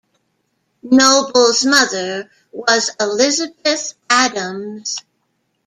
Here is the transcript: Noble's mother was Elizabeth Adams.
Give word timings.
Noble's 0.81 1.63
mother 1.63 2.31
was 2.51 2.89
Elizabeth 2.99 3.93
Adams. 4.09 4.97